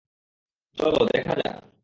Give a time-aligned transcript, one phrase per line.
[0.77, 1.71] চলো দেখা যাক।